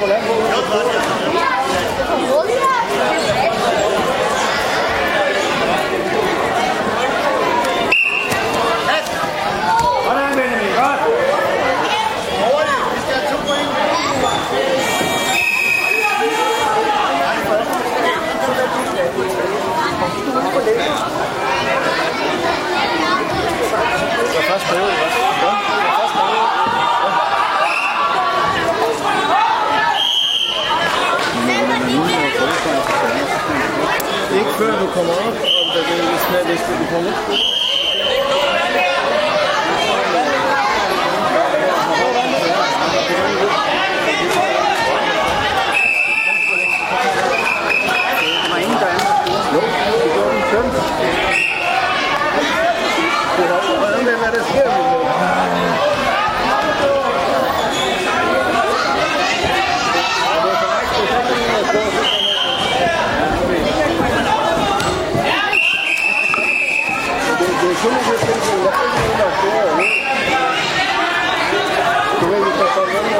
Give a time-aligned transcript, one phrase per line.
[0.00, 0.34] kommer land på.
[24.68, 25.05] Sådan,
[34.56, 35.36] für bekommen habe.
[35.36, 37.65] Also deswegen ist mehr wichtig bekommen.
[67.82, 69.82] yo me refiero a la primera fea, ¿no?
[72.18, 73.16] Que voy a estar pagando.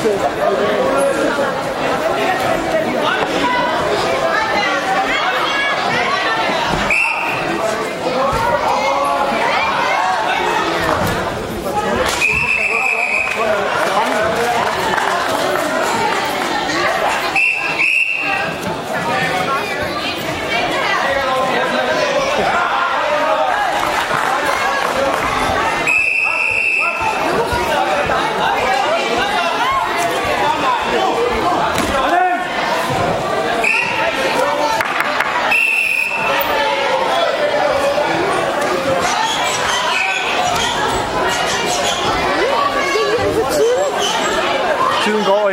[0.00, 1.69] すいません。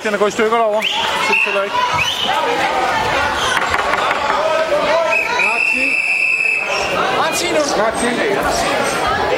[0.00, 0.06] Ikke.
[0.06, 0.82] Den er gået i stykker derovre.
[1.28, 1.76] Tilfælder ikke.
[5.40, 5.96] Snart 10.
[7.14, 7.60] Snart 10 nu.
[7.64, 9.29] Snart 10.